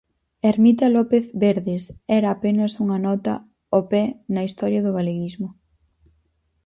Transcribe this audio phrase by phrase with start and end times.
[0.51, 1.83] Ermita López Verdes
[2.17, 3.33] era apenas unha nota
[3.73, 5.49] ao pé na historia do galeguismo.